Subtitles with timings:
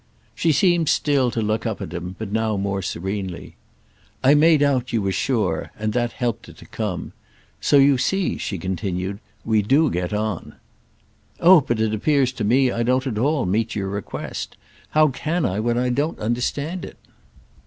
[0.33, 3.55] She seemed still to look up at him, but now more serenely.
[4.23, 7.13] "I made out you were sure—and that helped it to come.
[7.59, 10.55] So you see," she continued, "we do get on."
[11.39, 14.57] "Oh but it appears to me I don't at all meet your request.
[14.89, 16.97] How can I when I don't understand it?"